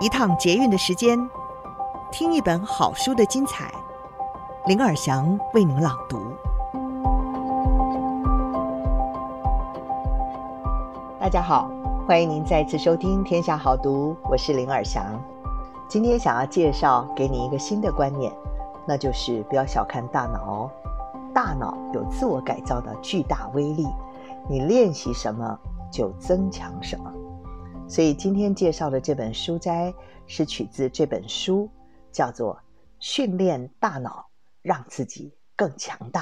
[0.00, 1.18] 一趟捷运的时间，
[2.12, 3.68] 听一本好书的精彩。
[4.66, 6.20] 林尔祥为您朗读。
[11.18, 11.68] 大家好，
[12.06, 15.04] 欢迎您再次收听《天下好读》，我是林尔祥。
[15.88, 18.32] 今天想要介绍给你一个新的观念，
[18.86, 20.70] 那就是不要小看大脑哦，
[21.34, 23.88] 大脑有自我改造的巨大威力，
[24.48, 25.58] 你练习什么
[25.90, 27.12] 就增强什么。
[27.88, 29.92] 所以今天介绍的这本书摘
[30.26, 31.70] 是取自这本书，
[32.12, 32.54] 叫做
[33.00, 34.26] 《训练大脑，
[34.60, 36.20] 让自己更强大》，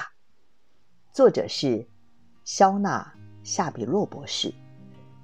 [1.12, 1.84] 作者是
[2.44, 3.12] 肖纳·
[3.42, 4.54] 夏比洛博士，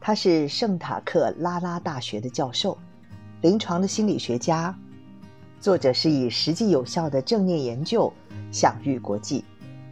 [0.00, 2.76] 他是圣塔克拉拉大学的教授，
[3.40, 4.76] 临床的心理学家。
[5.60, 8.12] 作者是以实际有效的正念研究
[8.50, 9.44] 享誉国际，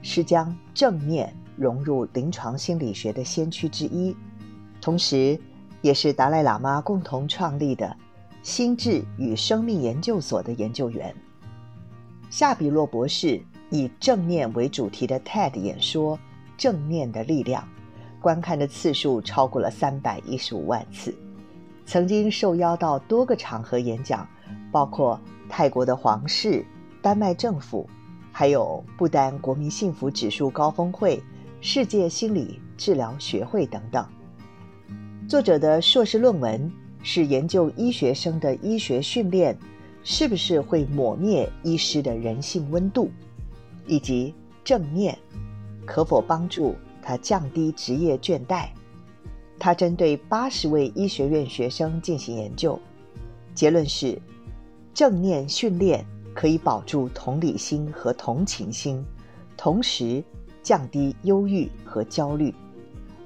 [0.03, 4.17] 是将正念融入临床心理学的先驱之一，
[4.81, 5.41] 同时，
[5.83, 7.97] 也是达赖喇嘛共同创立的
[8.43, 11.15] 心智与生命研究所的研究员。
[12.31, 16.17] 夏比洛博士以正念为主题的 TED 演说
[16.57, 17.63] 《正念的力量》，
[18.23, 21.15] 观看的次数超过了三百一十五万次，
[21.87, 24.29] 曾经受邀到多个场合演讲，
[24.71, 26.65] 包括泰国的皇室、
[27.03, 27.89] 丹麦政府，
[28.31, 31.23] 还有不丹国民幸福指数高峰会、
[31.61, 34.07] 世界心理治疗学会等等。
[35.31, 36.73] 作者的硕士论文
[37.05, 39.57] 是研究医学生的医学训练
[40.03, 43.09] 是不是会抹灭医师的人性温度，
[43.87, 45.17] 以及正念
[45.87, 48.71] 可否帮助他降低职业倦怠。
[49.57, 52.77] 他针对八十位医学院学生进行研究，
[53.55, 54.21] 结论是
[54.93, 59.01] 正念训练可以保住同理心和同情心，
[59.57, 60.25] 同时
[60.61, 62.53] 降低忧郁和焦虑。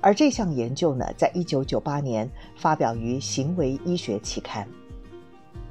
[0.05, 4.63] 而这项研究呢，在一九九八年发表于《行为医学期刊》。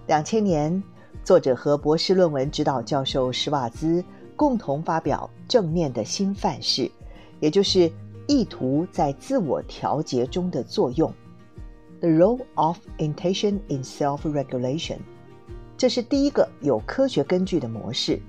[0.08, 0.81] 两千年，
[1.23, 4.04] 作者和博士论文指导教授施瓦兹
[4.36, 6.82] 共同发表《正面的新范式》，
[7.39, 7.92] 也就是
[8.26, 11.14] 意图在自我调节中的作用。
[11.99, 14.98] The role of intention in self-regulation。
[15.77, 18.20] 这是第一个有科学根据的模式，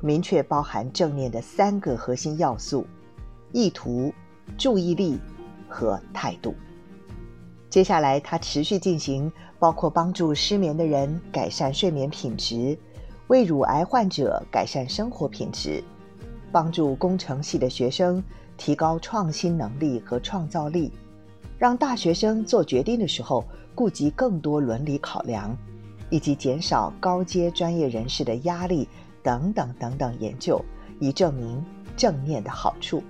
[0.00, 2.86] 明确包含正念的三个核心要素：
[3.50, 4.14] 意图、
[4.56, 5.18] 注意力。
[5.70, 6.54] 和态度。
[7.70, 12.76] 接下来，他持续进行，包括帮助失眠的人改善睡眠品质，
[13.28, 15.82] 为乳癌患者改善生活品质，
[16.50, 18.20] 帮助工程系的学生
[18.56, 20.90] 提高创新能力和创造力，
[21.56, 25.56] 让大学生做决定的时候顾及更多伦理考量，
[26.10, 28.88] 以及减少高阶专业人士的压力
[29.22, 30.60] 等等等等研究，
[30.98, 31.64] 以证明
[31.96, 33.00] 正念的好处。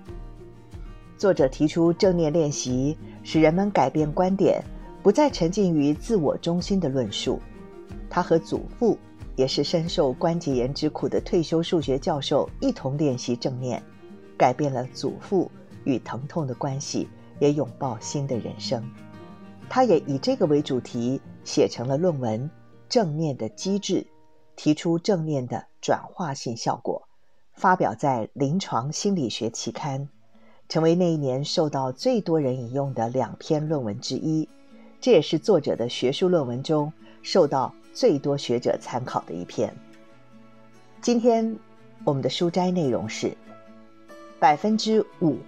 [1.21, 4.65] 作者提出，正念练习使人们改变观点，
[5.03, 7.39] 不再沉浸于自我中心的论述。
[8.09, 8.97] 他和祖父，
[9.37, 13.83] 也是深受关节炎之苦的退休数学教授，一同练习正念，
[14.39, 15.51] 改变了祖父
[15.85, 17.07] 与疼痛的关系，
[17.39, 18.83] 也拥抱新的人生。
[19.69, 22.49] 他也以这个为主题写成了论文
[22.89, 23.97] 《正念的机制》，
[24.57, 27.07] 提出正念的转化性效果，
[27.53, 30.01] 发表在《临床心理学期刊》。
[30.71, 34.49] 成为那一年受到最多人引用的两篇论文之一，
[35.01, 36.93] 这也是作者的学术论文中
[37.23, 39.75] 受到最多学者参考的一篇。
[41.03, 41.59] 今天
[42.05, 43.37] 我们的书摘内容是
[44.39, 45.39] 百分之五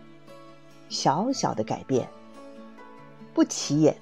[0.88, 2.08] 小小的改变，
[3.32, 3.96] 不起眼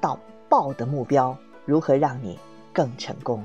[0.00, 1.36] 到爆的目标，
[1.66, 2.38] 如何让你
[2.72, 3.44] 更成功？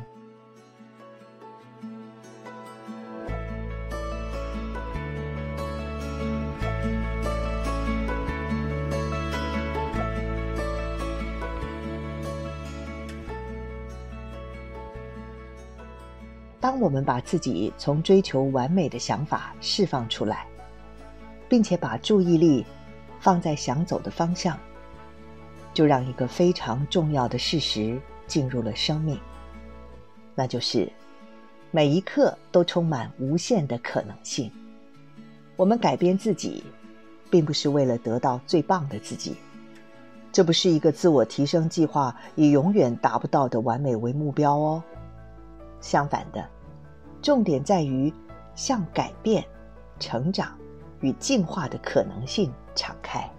[16.70, 20.46] 当我们把自己从追求完美的想法释放出来，
[21.50, 22.64] 并且把注意力
[23.20, 24.56] 放在想走的方向，
[25.74, 29.20] 就让一个非常重要的事实进入了生命，
[30.36, 30.88] 那就是
[31.72, 34.52] 每一刻都充满无限的可能性。
[35.56, 36.64] 我们改变自己，
[37.32, 39.36] 并不是为了得到最棒的自己，
[40.32, 44.84] 这不是一个自我提升计划，以永远达不到的完美为目标哦。
[45.82, 46.48] 相反的，
[47.22, 48.14] 重点在于
[48.56, 49.44] 向改变、
[50.00, 50.58] 成长
[51.02, 53.30] 与进化的可能性敞开。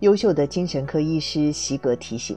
[0.00, 2.36] 优秀的精神科医师席格提醒，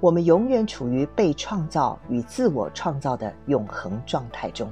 [0.00, 4.70] 我们永远处于被创造与自我创造的永恒状态中。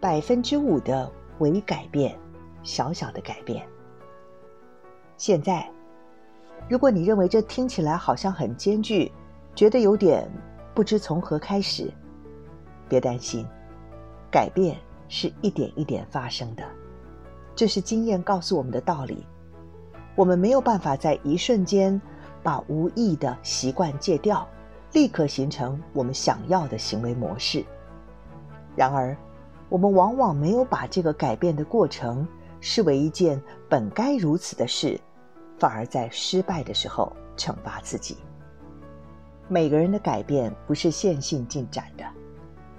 [0.00, 2.16] 百分之五的微改变，
[2.62, 3.66] 小小的改变。
[5.16, 5.68] 现在。
[6.68, 9.12] 如果你认为这听起来好像很艰巨，
[9.54, 10.30] 觉得有点
[10.74, 11.92] 不知从何开始，
[12.88, 13.46] 别担心，
[14.30, 14.76] 改变
[15.08, 16.64] 是一点一点发生的，
[17.54, 19.26] 这是经验告诉我们的道理。
[20.16, 22.00] 我们没有办法在一瞬间
[22.42, 24.48] 把无益的习惯戒掉，
[24.92, 27.64] 立刻形成我们想要的行为模式。
[28.74, 29.16] 然而，
[29.68, 32.26] 我们往往没有把这个改变的过程
[32.60, 34.98] 视为一件本该如此的事，
[35.64, 38.18] 反而在失败的时候惩罚自己。
[39.48, 42.04] 每个人的改变不是线性进展的，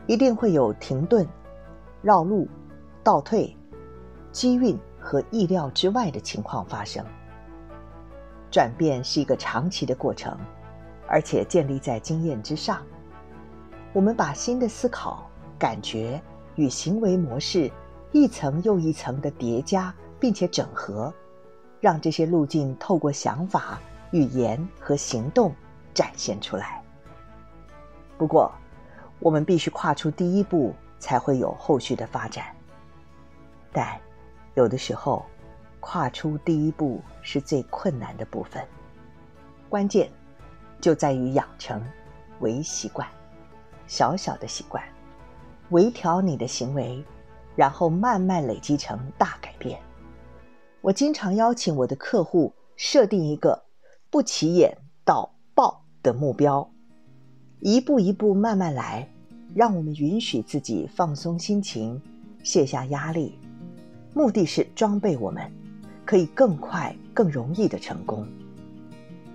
[0.05, 1.27] 一定会有停顿、
[2.03, 2.47] 绕路、
[3.03, 3.57] 倒退、
[4.31, 7.03] 机运和意料之外的情况发生。
[8.51, 10.37] 转变是一个长期的过程，
[11.07, 12.83] 而且建立在经验之上。
[13.93, 15.27] 我们把新的思考、
[15.57, 16.21] 感觉
[16.53, 17.71] 与行为模式
[18.11, 21.11] 一层又一层的叠加，并且整合，
[21.79, 23.79] 让这些路径透过想法、
[24.11, 25.53] 语言和行动
[25.93, 26.81] 展现出来。
[28.17, 28.51] 不过，
[29.19, 32.45] 我们必须跨出第一步，才会有后续的发展。
[33.71, 33.99] 但
[34.53, 35.25] 有的时候，
[35.79, 38.65] 跨出第一步是最困难的部分，
[39.69, 40.09] 关键
[40.79, 41.83] 就在于养成
[42.39, 43.07] 微习惯，
[43.85, 44.83] 小小的习惯，
[45.69, 47.03] 微调你的行为，
[47.55, 49.79] 然后慢慢累积成大改变。
[50.85, 53.63] 我经常邀请我的客户设定一个
[54.11, 56.69] 不起眼到爆的目标，
[57.59, 59.09] 一步一步慢慢来，
[59.55, 61.99] 让我们允许自己放松心情，
[62.43, 63.35] 卸下压力，
[64.13, 65.51] 目的是装备我们。
[66.05, 68.23] 可以更快、更容易的成功。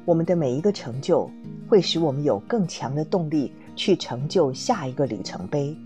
[0.04, 1.28] 我们的每一个成就，
[1.68, 5.76] 会使我们有更强的动力去成就下一个里程碑。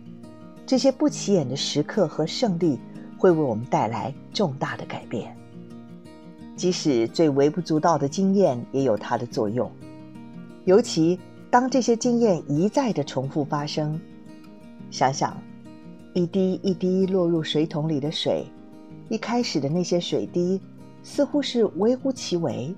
[0.67, 2.79] 这些不起眼的时刻和胜利，
[3.17, 5.35] 会为我们带来重大的改变。
[6.57, 9.71] 即使最微不足道的经验，也有它的作用。
[10.65, 11.19] 尤其
[11.51, 14.01] 当这些经验一再的重复发生，
[14.91, 15.37] 想想，
[16.13, 18.45] 一滴一滴落入水桶里的水，
[19.09, 20.61] 一开始的那些水滴。
[21.07, 22.75] 似乎是微乎其微，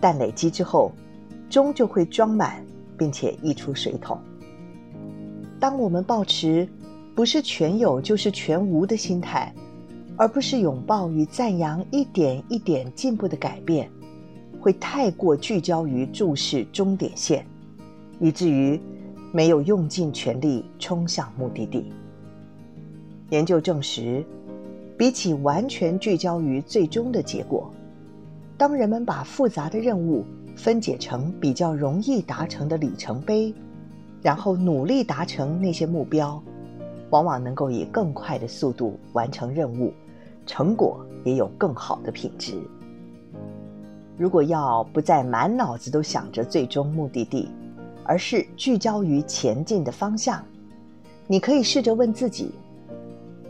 [0.00, 0.90] 但累积之后，
[1.48, 2.60] 终究会装满，
[2.98, 4.18] 并且溢出水桶。
[5.60, 6.68] 当我们抱持
[7.14, 9.54] 不是全有就是全无的心态，
[10.16, 13.90] 而不是拥抱与赞扬一点一点进步的改变，
[14.60, 17.46] 会太过聚焦于注视终点线，
[18.18, 18.80] 以至于
[19.32, 21.92] 没有用尽全力冲向目的地。
[23.30, 24.24] 研究证实。
[24.98, 27.70] 比起完全聚焦于最终的结果，
[28.56, 30.24] 当人们把复杂的任务
[30.56, 33.52] 分解成比较容易达成的里程碑，
[34.22, 36.42] 然后努力达成那些目标，
[37.10, 39.92] 往往能够以更快的速度完成任务，
[40.46, 42.54] 成果也有更好的品质。
[44.16, 47.50] 如果要不再满脑子都想着最终目的地，
[48.04, 50.42] 而是聚焦于前进的方向，
[51.26, 52.52] 你可以试着问自己：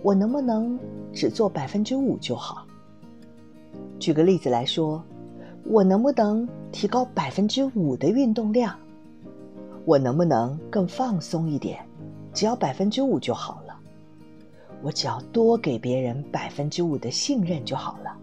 [0.02, 0.76] 我能不能
[1.12, 2.64] 只做百分之五就好？
[4.00, 5.02] 举个例子来说，
[5.64, 8.74] 我能不能提高百分之五的运动量？
[9.84, 11.78] 我能不能更放松一点？
[12.34, 13.65] 只要百分之五就好了。
[14.86, 18.16] 我只要多给别人百分之五的信任就好了。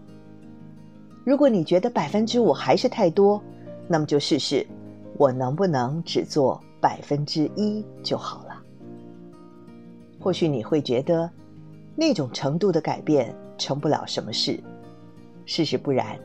[1.22, 3.38] 如果你觉得百分之五还是太多，
[3.86, 4.66] 那么就试试，
[5.18, 8.62] 我能不能只做百分之一就好了？
[10.18, 11.30] 或许你会觉得。
[11.96, 14.58] 那种程度的改变成不了什么事，
[15.46, 16.18] 事实不然。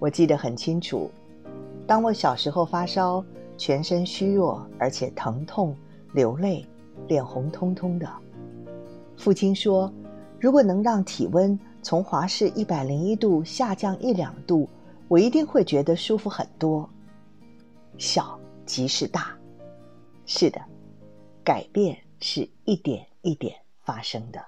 [0.00, 1.08] 我记得很清楚，
[1.86, 3.24] 当我小时候发烧，
[3.56, 5.76] 全身虚弱，而且疼痛、
[6.14, 6.66] 流泪、
[7.06, 8.10] 脸红彤彤的。
[9.18, 9.92] 父亲说，
[10.38, 14.68] 如果能让体温从华氏一百零一度下降一两度，
[15.08, 16.88] 我一定会觉得舒服很多。
[17.98, 19.36] 小即是大，
[20.24, 20.60] 是的，
[21.42, 24.40] 改变是一点一点发生的。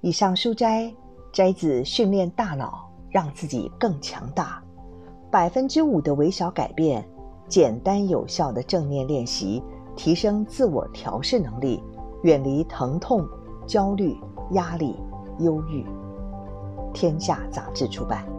[0.00, 0.94] 以上书摘
[1.32, 4.62] 摘自《训练大脑，让自己更强大》，
[5.30, 7.04] 百分之五的微小改变，
[7.48, 9.60] 简单有效的正念练习，
[9.96, 11.82] 提升自我调试能力，
[12.22, 13.26] 远离疼痛、
[13.66, 14.16] 焦虑、
[14.52, 14.96] 压力、
[15.38, 15.84] 忧郁。
[16.92, 18.37] 天下杂志出版。